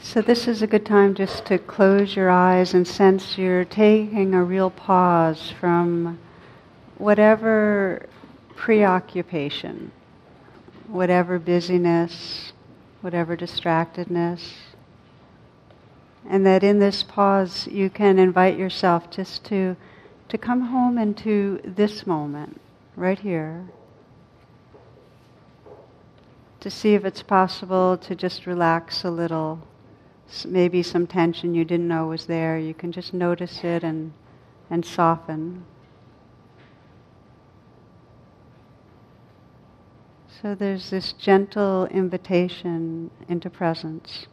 So, 0.00 0.22
this 0.22 0.46
is 0.46 0.62
a 0.62 0.68
good 0.68 0.86
time 0.86 1.16
just 1.16 1.44
to 1.46 1.58
close 1.58 2.14
your 2.14 2.30
eyes 2.30 2.72
and 2.72 2.86
sense 2.86 3.36
you're 3.36 3.64
taking 3.64 4.32
a 4.32 4.44
real 4.44 4.70
pause 4.70 5.52
from 5.60 6.20
whatever 6.98 8.06
preoccupation, 8.54 9.90
whatever 10.86 11.40
busyness, 11.40 12.52
whatever 13.00 13.36
distractedness. 13.36 14.52
And 16.28 16.46
that 16.46 16.62
in 16.62 16.78
this 16.78 17.02
pause, 17.02 17.66
you 17.66 17.90
can 17.90 18.20
invite 18.20 18.56
yourself 18.56 19.10
just 19.10 19.44
to, 19.46 19.76
to 20.28 20.38
come 20.38 20.60
home 20.60 20.96
into 20.96 21.60
this 21.64 22.06
moment, 22.06 22.60
right 22.94 23.18
here. 23.18 23.66
To 26.60 26.70
see 26.70 26.94
if 26.94 27.04
it's 27.04 27.22
possible 27.22 27.98
to 27.98 28.14
just 28.14 28.46
relax 28.46 29.04
a 29.04 29.10
little 29.10 29.60
maybe 30.46 30.82
some 30.82 31.06
tension 31.06 31.54
you 31.54 31.64
didn't 31.64 31.88
know 31.88 32.06
was 32.06 32.26
there, 32.26 32.58
you 32.58 32.74
can 32.74 32.92
just 32.92 33.14
notice 33.14 33.64
it 33.64 33.82
and, 33.82 34.12
and 34.70 34.84
soften. 34.84 35.64
So 40.42 40.54
there's 40.54 40.90
this 40.90 41.12
gentle 41.14 41.86
invitation 41.86 43.10
into 43.28 43.50
presence. 43.50 44.26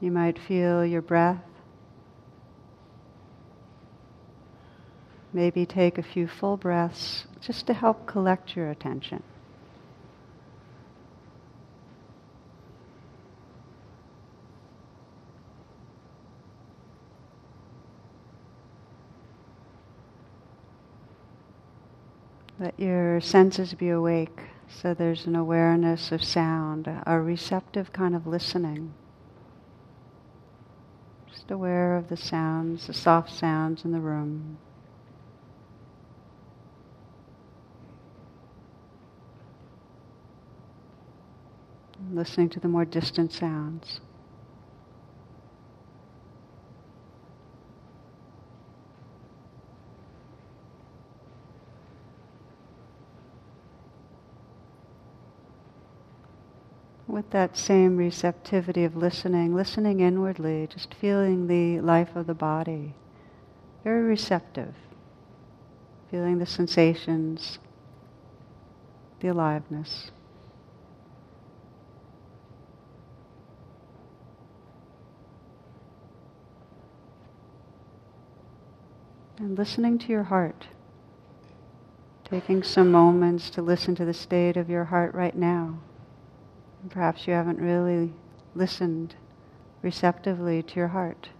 You 0.00 0.10
might 0.10 0.38
feel 0.38 0.84
your 0.84 1.02
breath. 1.02 1.49
Maybe 5.32 5.64
take 5.64 5.96
a 5.96 6.02
few 6.02 6.26
full 6.26 6.56
breaths 6.56 7.26
just 7.40 7.66
to 7.68 7.74
help 7.74 8.06
collect 8.06 8.56
your 8.56 8.70
attention. 8.70 9.22
Let 22.58 22.78
your 22.78 23.20
senses 23.22 23.72
be 23.72 23.88
awake 23.88 24.38
so 24.68 24.94
there's 24.94 25.26
an 25.26 25.34
awareness 25.34 26.12
of 26.12 26.22
sound, 26.22 26.88
a 27.06 27.20
receptive 27.20 27.92
kind 27.92 28.14
of 28.14 28.26
listening. 28.26 28.94
Just 31.30 31.50
aware 31.50 31.96
of 31.96 32.08
the 32.08 32.16
sounds, 32.16 32.86
the 32.86 32.92
soft 32.92 33.30
sounds 33.30 33.84
in 33.84 33.92
the 33.92 34.00
room. 34.00 34.58
Listening 42.14 42.48
to 42.50 42.60
the 42.60 42.68
more 42.68 42.84
distant 42.84 43.32
sounds. 43.32 44.00
With 57.06 57.30
that 57.30 57.56
same 57.56 57.96
receptivity 57.96 58.84
of 58.84 58.96
listening, 58.96 59.54
listening 59.54 60.00
inwardly, 60.00 60.68
just 60.72 60.94
feeling 60.94 61.48
the 61.48 61.80
life 61.80 62.14
of 62.14 62.26
the 62.26 62.34
body, 62.34 62.94
very 63.82 64.02
receptive, 64.02 64.74
feeling 66.10 66.38
the 66.38 66.46
sensations, 66.46 67.58
the 69.20 69.28
aliveness. 69.28 70.12
And 79.40 79.56
listening 79.56 79.98
to 80.00 80.08
your 80.08 80.24
heart. 80.24 80.66
Taking 82.24 82.62
some 82.62 82.92
moments 82.92 83.48
to 83.50 83.62
listen 83.62 83.94
to 83.94 84.04
the 84.04 84.12
state 84.12 84.58
of 84.58 84.68
your 84.68 84.84
heart 84.84 85.14
right 85.14 85.34
now. 85.34 85.78
Perhaps 86.90 87.26
you 87.26 87.32
haven't 87.32 87.58
really 87.58 88.12
listened 88.54 89.14
receptively 89.80 90.62
to 90.62 90.76
your 90.76 90.88
heart 90.88 91.30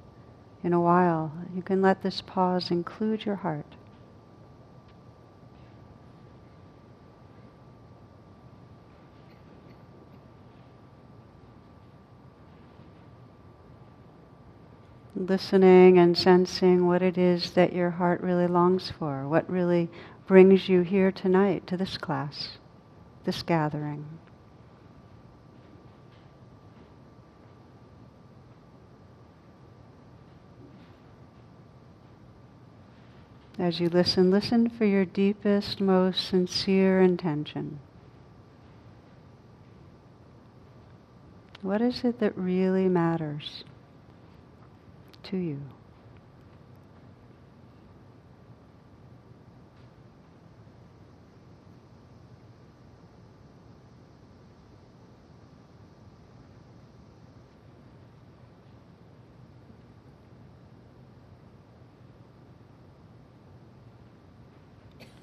in 0.64 0.72
a 0.72 0.80
while. 0.80 1.30
You 1.54 1.60
can 1.60 1.82
let 1.82 2.02
this 2.02 2.22
pause 2.22 2.70
include 2.70 3.26
your 3.26 3.36
heart. 3.36 3.74
Listening 15.14 15.98
and 15.98 16.16
sensing 16.16 16.86
what 16.86 17.02
it 17.02 17.18
is 17.18 17.50
that 17.52 17.72
your 17.72 17.90
heart 17.90 18.20
really 18.20 18.46
longs 18.46 18.92
for, 18.98 19.28
what 19.28 19.48
really 19.50 19.88
brings 20.26 20.68
you 20.68 20.82
here 20.82 21.10
tonight 21.10 21.66
to 21.66 21.76
this 21.76 21.98
class, 21.98 22.58
this 23.24 23.42
gathering. 23.42 24.04
As 33.58 33.78
you 33.78 33.90
listen, 33.90 34.30
listen 34.30 34.70
for 34.70 34.86
your 34.86 35.04
deepest, 35.04 35.82
most 35.82 36.26
sincere 36.26 37.02
intention. 37.02 37.78
What 41.60 41.82
is 41.82 42.04
it 42.04 42.20
that 42.20 42.36
really 42.38 42.88
matters? 42.88 43.64
To 45.30 45.36
you. 45.36 45.60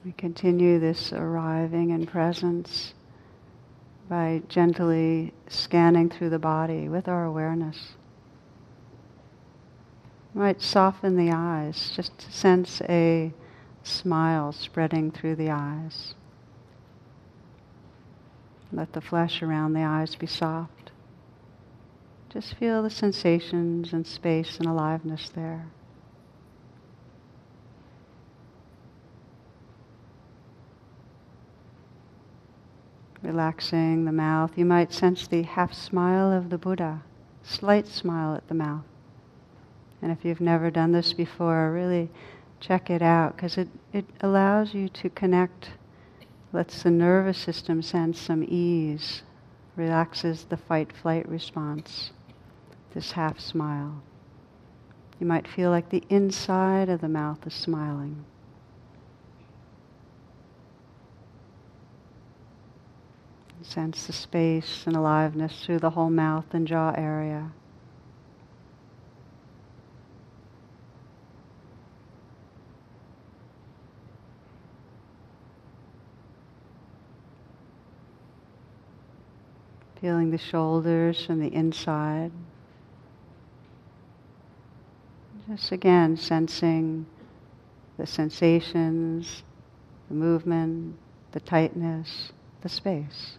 We 0.06 0.14
continue 0.14 0.80
this 0.80 1.12
arriving 1.12 1.90
in 1.90 2.06
presence 2.06 2.94
by 4.08 4.42
gently 4.48 5.34
scanning 5.50 6.10
through 6.10 6.30
the 6.30 6.40
body 6.40 6.88
with 6.88 7.10
our 7.10 7.26
awareness 7.26 7.98
might 10.38 10.62
soften 10.62 11.18
the 11.18 11.32
eyes, 11.32 11.92
just 11.96 12.32
sense 12.32 12.80
a 12.88 13.34
smile 13.82 14.52
spreading 14.52 15.10
through 15.10 15.36
the 15.36 15.50
eyes. 15.50 16.14
Let 18.72 18.94
the 18.94 19.02
flesh 19.02 19.42
around 19.42 19.74
the 19.74 19.82
eyes 19.82 20.16
be 20.16 20.28
soft. 20.28 20.92
Just 22.30 22.54
feel 22.54 22.84
the 22.84 22.90
sensations 22.92 23.94
and 23.94 24.06
space 24.06 24.58
and 24.60 24.68
aliveness 24.68 25.30
there. 25.30 25.66
Relaxing 33.24 34.06
the 34.06 34.12
mouth, 34.12 34.56
you 34.56 34.66
might 34.66 34.94
sense 34.94 35.26
the 35.26 35.42
half 35.42 35.74
smile 35.74 36.32
of 36.32 36.52
the 36.52 36.60
Buddha, 36.60 37.02
slight 37.42 37.88
smile 37.88 38.36
at 38.36 38.48
the 38.48 38.54
mouth. 38.54 38.86
And 40.02 40.12
if 40.12 40.24
you've 40.24 40.42
never 40.42 40.70
done 40.70 40.92
this 40.92 41.14
before, 41.14 41.72
really 41.72 42.10
check 42.60 42.90
it 42.90 43.02
out 43.02 43.36
because 43.36 43.58
it, 43.58 43.68
it 43.94 44.06
allows 44.22 44.74
you 44.74 44.90
to 44.90 45.10
connect, 45.10 45.72
lets 46.54 46.84
the 46.84 46.92
nervous 46.92 47.38
system 47.38 47.82
sense 47.82 48.20
some 48.20 48.44
ease, 48.48 49.24
relaxes 49.76 50.46
the 50.46 50.58
fight 50.58 50.92
flight 50.92 51.28
response, 51.28 52.12
this 52.94 53.12
half 53.12 53.40
smile. 53.40 54.02
You 55.20 55.26
might 55.26 55.48
feel 55.48 55.72
like 55.72 55.90
the 55.90 56.04
inside 56.10 56.90
of 56.90 57.02
the 57.02 57.10
mouth 57.10 57.46
is 57.48 57.54
smiling. 57.54 58.24
Sense 63.64 64.06
the 64.06 64.14
space 64.14 64.84
and 64.86 64.96
aliveness 64.96 65.66
through 65.66 65.80
the 65.80 65.90
whole 65.90 66.12
mouth 66.12 66.46
and 66.54 66.68
jaw 66.68 66.94
area. 66.96 67.52
Feeling 80.02 80.30
the 80.30 80.38
shoulders 80.38 81.26
from 81.26 81.40
the 81.40 81.52
inside. 81.52 82.32
Just 85.50 85.72
again 85.72 86.18
sensing 86.18 87.08
the 87.98 88.06
sensations, 88.06 89.44
the 90.08 90.14
movement, 90.14 90.98
the 91.32 91.40
tightness, 91.40 92.32
the 92.62 92.70
space. 92.70 93.38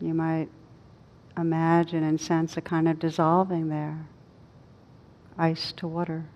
You 0.00 0.14
might 0.14 0.48
imagine 1.36 2.04
and 2.04 2.20
sense 2.20 2.56
a 2.56 2.60
kind 2.60 2.86
of 2.86 2.98
dissolving 2.98 3.68
there, 3.68 4.06
ice 5.36 5.72
to 5.72 5.88
water. 5.88 6.26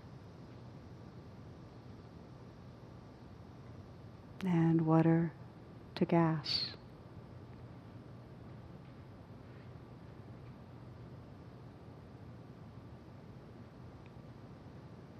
And 4.44 4.86
water 4.86 5.32
to 6.00 6.06
gas. 6.06 6.70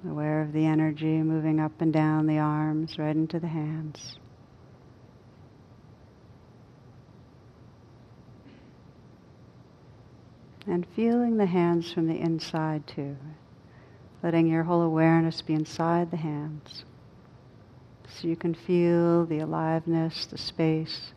Aware 0.08 0.40
of 0.40 0.54
the 0.54 0.64
energy 0.64 1.22
moving 1.22 1.60
up 1.60 1.82
and 1.82 1.92
down 1.92 2.26
the 2.26 2.38
arms, 2.38 2.98
right 2.98 3.14
into 3.14 3.38
the 3.38 3.46
hands. 3.46 4.16
And 10.66 10.86
feeling 10.96 11.36
the 11.36 11.44
hands 11.44 11.92
from 11.92 12.06
the 12.06 12.18
inside 12.18 12.86
too. 12.86 13.16
Letting 14.22 14.46
your 14.46 14.62
whole 14.62 14.80
awareness 14.80 15.42
be 15.42 15.52
inside 15.52 16.10
the 16.10 16.16
hands. 16.16 16.84
So 18.10 18.28
you 18.28 18.36
can 18.36 18.54
feel 18.54 19.24
the 19.24 19.38
aliveness, 19.38 20.26
the 20.26 20.38
space, 20.38 21.12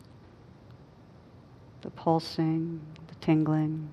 the 1.82 1.90
pulsing, 1.90 2.80
the 3.08 3.14
tingling. 3.16 3.90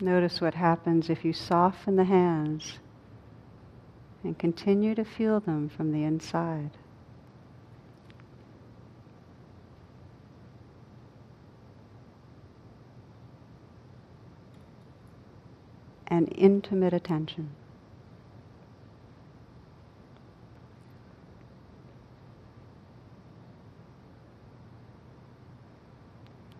Notice 0.00 0.40
what 0.40 0.54
happens 0.54 1.10
if 1.10 1.24
you 1.24 1.34
soften 1.34 1.96
the 1.96 2.04
hands 2.04 2.78
and 4.24 4.38
continue 4.38 4.94
to 4.94 5.04
feel 5.04 5.40
them 5.40 5.68
from 5.68 5.92
the 5.92 6.04
inside. 6.04 6.70
And 16.10 16.32
intimate 16.36 16.92
attention. 16.92 17.50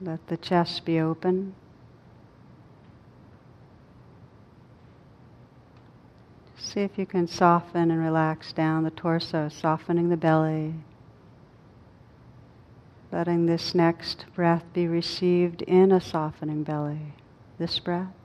Let 0.01 0.27
the 0.29 0.37
chest 0.37 0.85
be 0.87 0.99
open. 0.99 1.55
See 6.57 6.81
if 6.81 6.97
you 6.97 7.05
can 7.05 7.27
soften 7.27 7.91
and 7.91 8.01
relax 8.01 8.53
down 8.53 8.85
the 8.85 8.91
torso, 8.91 9.49
softening 9.49 10.09
the 10.09 10.17
belly. 10.17 10.75
Letting 13.13 13.47
this 13.47 13.75
next 13.75 14.25
breath 14.35 14.65
be 14.73 14.87
received 14.87 15.63
in 15.63 15.91
a 15.91 16.01
softening 16.01 16.63
belly. 16.63 17.13
This 17.59 17.79
breath. 17.81 18.20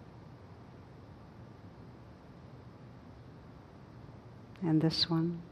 And 4.65 4.81
this 4.81 5.07
one. 5.07 5.43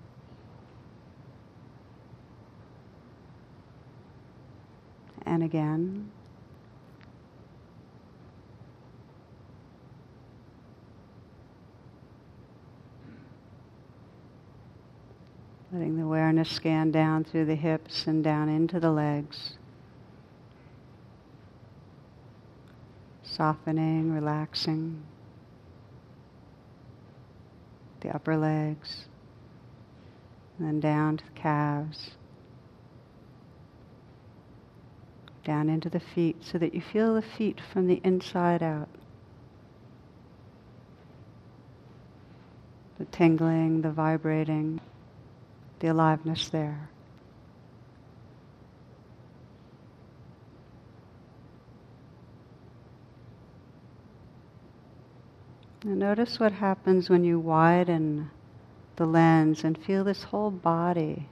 And 5.23 5.43
again. 5.43 6.11
Letting 15.71 15.95
the 15.95 16.03
awareness 16.03 16.49
scan 16.49 16.89
down 16.89 17.23
through 17.23 17.45
the 17.45 17.55
hips 17.55 18.07
and 18.07 18.23
down 18.23 18.49
into 18.49 18.79
the 18.79 18.91
legs. 18.91 19.53
Softening, 23.21 24.11
relaxing 24.11 25.03
the 28.03 28.13
upper 28.13 28.37
legs, 28.37 29.05
and 30.57 30.67
then 30.67 30.79
down 30.79 31.17
to 31.17 31.25
the 31.25 31.39
calves, 31.39 32.11
down 35.43 35.69
into 35.69 35.89
the 35.89 35.99
feet 35.99 36.37
so 36.41 36.57
that 36.57 36.75
you 36.75 36.81
feel 36.81 37.15
the 37.15 37.21
feet 37.21 37.59
from 37.71 37.87
the 37.87 37.99
inside 38.03 38.61
out. 38.61 38.89
The 42.99 43.05
tingling, 43.05 43.81
the 43.81 43.91
vibrating 43.91 44.79
the 45.83 45.89
aliveness 45.89 46.47
there. 46.47 46.89
Notice 55.85 56.39
what 56.39 56.53
happens 56.53 57.09
when 57.09 57.25
you 57.25 57.39
widen 57.39 58.31
the 58.95 59.05
lens 59.05 59.65
and 59.65 59.77
feel 59.77 60.05
this 60.05 60.23
whole 60.23 60.49
body 60.49 61.27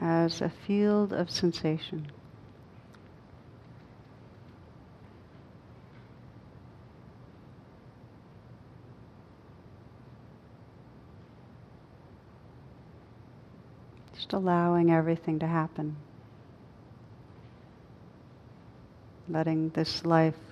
as 0.00 0.40
a 0.40 0.48
field 0.48 1.12
of 1.12 1.30
sensation. 1.30 2.12
Just 14.14 14.32
allowing 14.32 14.92
everything 14.92 15.40
to 15.40 15.46
happen. 15.48 15.96
Letting 19.28 19.70
this 19.70 20.04
life 20.06 20.47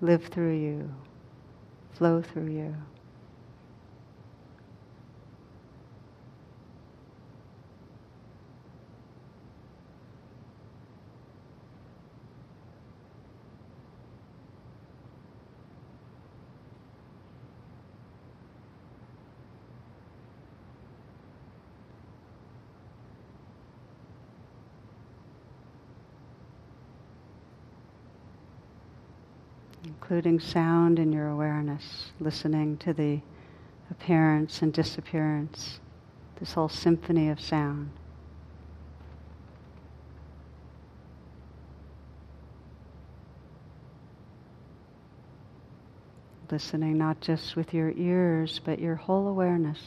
live 0.00 0.24
through 0.26 0.56
you, 0.56 0.90
flow 1.92 2.22
through 2.22 2.50
you. 2.50 2.74
Including 29.84 30.40
sound 30.40 30.98
in 30.98 31.12
your 31.12 31.28
awareness, 31.28 32.12
listening 32.20 32.76
to 32.78 32.92
the 32.92 33.20
appearance 33.90 34.62
and 34.62 34.72
disappearance, 34.72 35.80
this 36.38 36.52
whole 36.52 36.68
symphony 36.68 37.28
of 37.28 37.40
sound. 37.40 37.90
Listening 46.50 46.98
not 46.98 47.20
just 47.20 47.54
with 47.54 47.72
your 47.72 47.92
ears, 47.96 48.60
but 48.64 48.80
your 48.80 48.96
whole 48.96 49.28
awareness. 49.28 49.78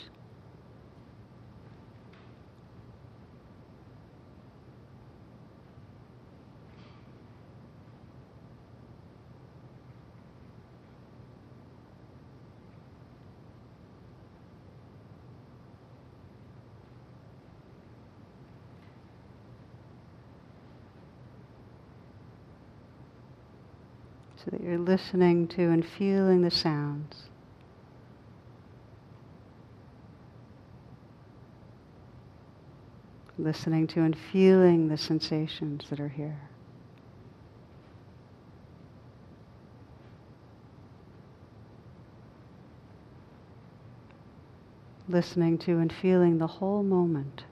So 24.43 24.51
that 24.51 24.62
you're 24.62 24.77
listening 24.77 25.47
to 25.47 25.62
and 25.69 25.85
feeling 25.85 26.41
the 26.41 26.51
sounds. 26.51 27.23
Listening 33.38 33.88
to 33.88 34.01
and 34.01 34.15
feeling 34.31 34.89
the 34.89 34.97
sensations 34.97 35.85
that 35.89 36.00
are 36.00 36.09
here. 36.09 36.39
Listening 45.07 45.57
to 45.59 45.79
and 45.79 45.91
feeling 45.91 46.38
the 46.38 46.47
whole 46.47 46.83
moment. 46.83 47.43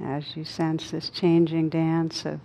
As 0.00 0.36
you 0.36 0.44
sense 0.44 0.90
this 0.90 1.10
changing 1.10 1.68
dance 1.68 2.24
of 2.24 2.40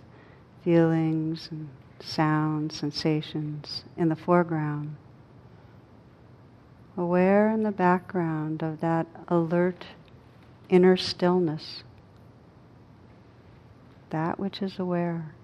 feelings 0.64 1.48
and 1.50 1.68
sounds, 2.00 2.78
sensations 2.78 3.84
in 3.96 4.08
the 4.08 4.16
foreground. 4.16 4.96
Aware 6.96 7.50
in 7.50 7.62
the 7.62 7.72
background 7.72 8.62
of 8.62 8.80
that 8.80 9.06
alert 9.28 9.86
inner 10.68 10.96
stillness, 10.96 11.82
that 14.10 14.38
which 14.38 14.60
is 14.60 14.78
aware, 14.78 15.34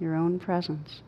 your 0.00 0.14
own 0.14 0.38
presence. 0.38 1.02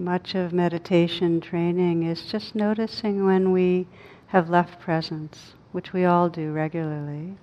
Much 0.00 0.34
of 0.34 0.52
meditation 0.52 1.40
training 1.40 2.02
is 2.02 2.26
just 2.26 2.54
noticing 2.54 3.24
when 3.24 3.52
we 3.52 3.86
have 4.28 4.48
left 4.48 4.80
presence, 4.80 5.54
which 5.72 5.92
we 5.92 6.04
all 6.04 6.28
do 6.28 6.52
regularly, 6.52 7.36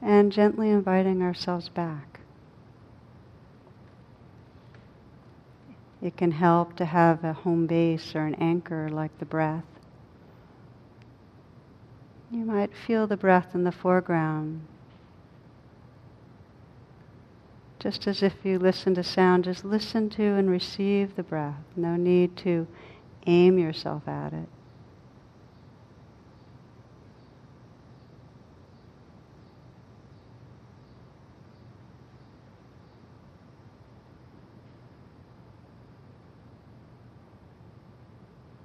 and 0.00 0.30
gently 0.30 0.70
inviting 0.70 1.22
ourselves 1.22 1.68
back. 1.68 2.20
It 6.00 6.16
can 6.16 6.32
help 6.32 6.76
to 6.76 6.84
have 6.84 7.24
a 7.24 7.32
home 7.32 7.66
base 7.66 8.14
or 8.14 8.26
an 8.26 8.34
anchor 8.34 8.88
like 8.90 9.18
the 9.18 9.24
breath. 9.24 9.64
You 12.30 12.44
might 12.44 12.76
feel 12.76 13.06
the 13.06 13.16
breath 13.16 13.54
in 13.54 13.64
the 13.64 13.72
foreground 13.72 14.66
just 17.84 18.06
as 18.06 18.22
if 18.22 18.32
you 18.44 18.58
listen 18.58 18.94
to 18.94 19.04
sound, 19.04 19.44
just 19.44 19.62
listen 19.62 20.08
to 20.08 20.22
and 20.22 20.48
receive 20.48 21.16
the 21.16 21.22
breath. 21.22 21.62
No 21.76 21.96
need 21.96 22.34
to 22.38 22.66
aim 23.26 23.58
yourself 23.58 24.08
at 24.08 24.32
it. 24.32 24.48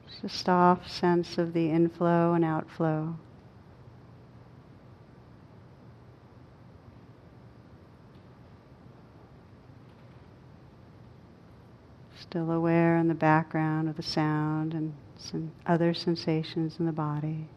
Just 0.07 0.23
a 0.23 0.29
soft 0.29 0.89
sense 0.89 1.37
of 1.37 1.51
the 1.51 1.69
inflow 1.69 2.33
and 2.33 2.45
outflow. 2.45 3.17
Still 12.19 12.51
aware 12.51 12.97
in 12.97 13.07
the 13.07 13.13
background 13.13 13.89
of 13.89 13.95
the 13.95 14.03
sound 14.03 14.73
and 14.73 14.93
some 15.17 15.51
other 15.65 15.93
sensations 15.93 16.79
in 16.79 16.85
the 16.85 16.91
body. 16.91 17.47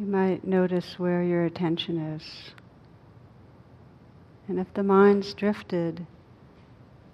You 0.00 0.06
might 0.06 0.46
notice 0.46 0.98
where 0.98 1.22
your 1.22 1.44
attention 1.44 1.98
is. 1.98 2.52
And 4.48 4.58
if 4.58 4.72
the 4.72 4.82
mind's 4.82 5.34
drifted, 5.34 6.06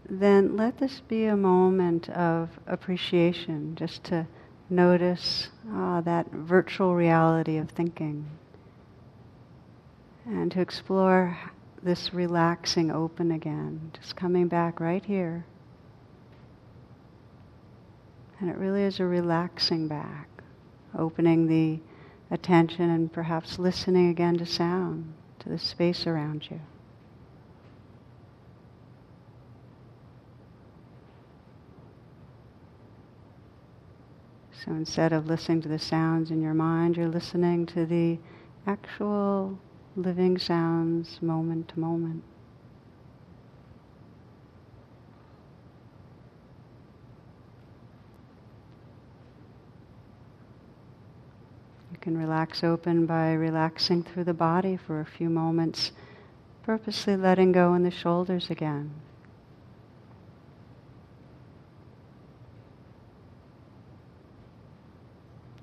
then 0.09 0.57
let 0.57 0.79
this 0.79 1.01
be 1.01 1.25
a 1.25 1.37
moment 1.37 2.09
of 2.11 2.49
appreciation, 2.69 3.75
just 3.75 4.05
to 4.05 4.29
notice 4.71 5.49
ah, 5.73 6.01
that 6.03 6.31
virtual 6.31 6.95
reality 6.95 7.57
of 7.57 7.71
thinking. 7.71 8.25
And 10.25 10.53
to 10.53 10.61
explore 10.61 11.37
this 11.83 12.15
relaxing 12.15 12.93
open 12.93 13.33
again, 13.33 13.91
just 14.01 14.15
coming 14.15 14.47
back 14.47 14.79
right 14.79 15.05
here. 15.05 15.45
And 18.39 18.49
it 18.49 18.57
really 18.57 18.83
is 18.83 19.01
a 19.01 19.07
relaxing 19.07 19.89
back, 19.89 20.29
opening 20.97 21.49
the 21.49 21.81
attention 22.31 22.91
and 22.91 23.13
perhaps 23.13 23.59
listening 23.59 24.09
again 24.09 24.37
to 24.39 24.47
sound, 24.47 25.15
to 25.39 25.49
the 25.49 25.59
space 25.59 26.07
around 26.07 26.49
you. 26.51 26.61
So 34.65 34.73
instead 34.73 35.13
of 35.13 35.27
listening 35.27 35.63
to 35.63 35.69
the 35.69 35.79
sounds 35.79 36.33
in 36.33 36.43
your 36.43 36.55
mind, 36.55 36.97
you're 36.97 37.09
listening 37.09 37.67
to 37.67 37.87
the 37.87 38.19
actual 38.67 39.61
living 39.95 40.39
sounds 40.39 41.23
moment 41.23 41.69
to 41.69 41.79
moment. 41.79 42.25
You 51.93 51.96
can 52.07 52.17
relax 52.17 52.63
open 52.63 53.05
by 53.05 53.33
relaxing 53.33 54.01
through 54.01 54.23
the 54.23 54.33
body 54.33 54.77
for 54.77 55.01
a 55.01 55.05
few 55.05 55.29
moments, 55.29 55.91
purposely 56.63 57.17
letting 57.17 57.51
go 57.51 57.75
in 57.75 57.83
the 57.83 57.91
shoulders 57.91 58.49
again. 58.49 58.89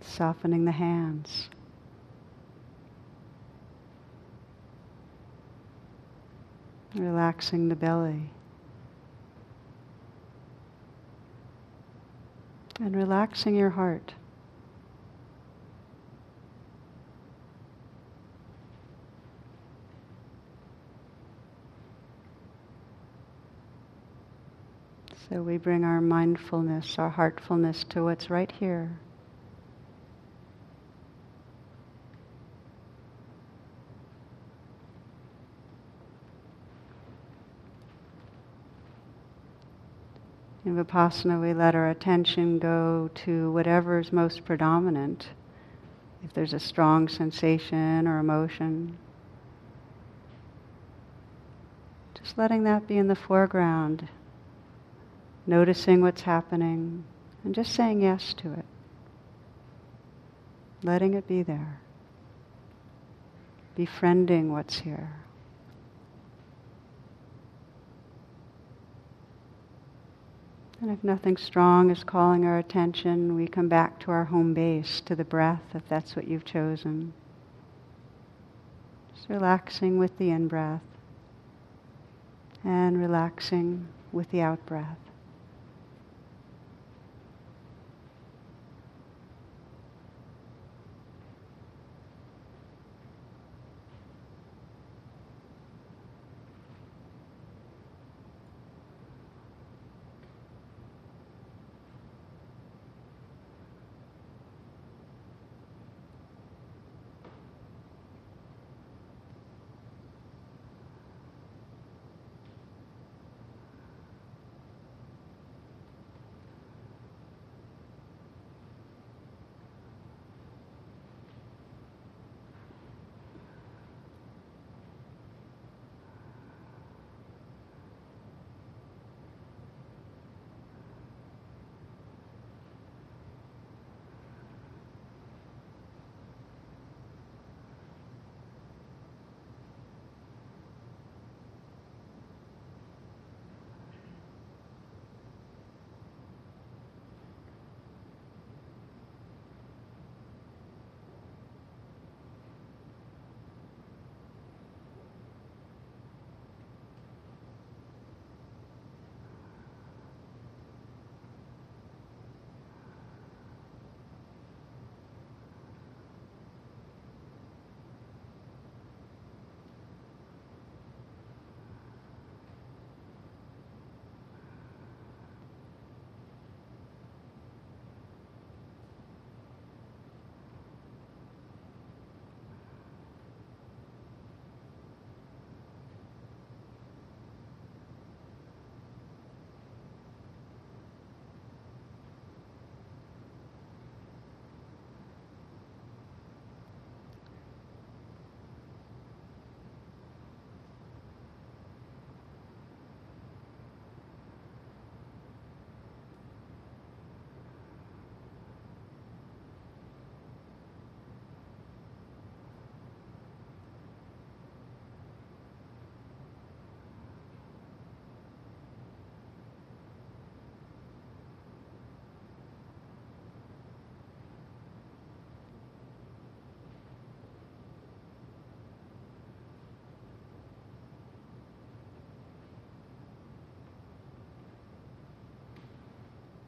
Softening 0.02 0.66
the 0.66 0.74
hands. 0.74 1.48
Relaxing 6.94 7.70
the 7.70 7.76
belly. 7.78 8.30
And 12.82 12.94
relaxing 12.94 13.56
your 13.56 13.70
heart. 13.70 14.14
So 25.34 25.42
we 25.42 25.58
bring 25.58 25.84
our 25.84 26.00
mindfulness, 26.00 27.00
our 27.00 27.10
heartfulness 27.10 27.84
to 27.86 28.04
what's 28.04 28.30
right 28.30 28.52
here. 28.52 29.00
In 40.66 40.76
Vipassana, 40.76 41.42
we 41.42 41.56
let 41.56 41.74
our 41.74 41.90
attention 41.90 42.60
go 42.60 43.10
to 43.26 43.52
whatever 43.52 43.98
is 43.98 44.14
most 44.14 44.46
predominant. 44.46 45.30
If 46.24 46.32
there's 46.36 46.54
a 46.54 46.60
strong 46.60 47.08
sensation 47.08 48.08
or 48.08 48.20
emotion, 48.20 49.00
just 52.22 52.38
letting 52.38 52.66
that 52.66 52.88
be 52.88 53.00
in 53.00 53.08
the 53.08 53.16
foreground, 53.16 54.10
noticing 55.46 56.02
what's 56.02 56.22
happening, 56.22 57.04
and 57.44 57.54
just 57.54 57.74
saying 57.74 58.02
yes 58.02 58.34
to 58.36 58.54
it. 58.54 58.66
Letting 60.84 61.14
it 61.14 61.28
be 61.28 61.44
there. 61.44 61.80
Befriending 63.76 64.52
what's 64.52 64.80
here. 64.80 65.12
And 70.82 70.92
if 70.92 71.02
nothing 71.02 71.38
strong 71.38 71.90
is 71.90 72.04
calling 72.04 72.46
our 72.46 72.58
attention, 72.58 73.36
we 73.36 73.48
come 73.48 73.70
back 73.70 74.02
to 74.02 74.12
our 74.12 74.26
home 74.26 74.54
base, 74.54 75.00
to 75.06 75.16
the 75.16 75.24
breath, 75.24 75.62
if 75.74 75.88
that's 75.88 76.14
what 76.14 76.28
you've 76.28 76.44
chosen. 76.44 77.14
Just 79.16 79.30
relaxing 79.30 79.98
with 79.98 80.18
the 80.18 80.30
in 80.30 80.50
breath 80.50 80.82
and 82.66 83.00
relaxing 83.00 83.88
with 84.12 84.30
the 84.32 84.42
out 84.42 84.66
breath. 84.66 84.98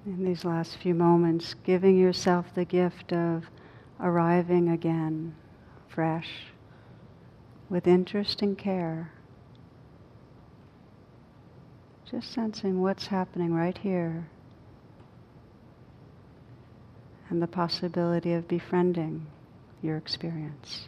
In 0.05 0.23
these 0.23 0.45
last 0.45 0.77
few 0.77 0.93
moments, 0.93 1.55
giving 1.63 1.97
yourself 1.97 2.53
the 2.53 2.65
gift 2.65 3.11
of 3.11 3.45
arriving 3.99 4.69
again, 4.69 5.35
fresh, 5.87 6.47
with 7.69 7.87
interest 7.87 8.41
and 8.41 8.57
care. 8.57 9.11
Just 12.09 12.31
sensing 12.31 12.81
what's 12.81 13.07
happening 13.07 13.53
right 13.53 13.77
here. 13.77 14.27
and 17.29 17.41
the 17.41 17.47
possibility 17.47 18.33
of 18.33 18.47
befriending 18.47 19.25
your 19.81 19.97
experience. 19.97 20.87